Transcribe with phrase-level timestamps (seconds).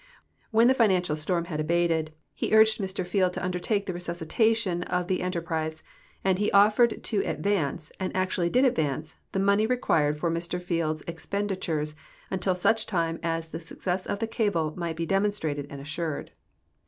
[0.49, 5.07] When the financial storm had abat('(l, ho urged Mr Field to undertake the resuscitation of
[5.07, 5.83] the enter }»rise,
[6.23, 11.03] and he oflered to advance, and actually did advance, the money n;fiuired for Mr Field's
[11.05, 11.93] expenditures,
[12.31, 16.31] until such time as the success of the cable might be demonstrated and assured.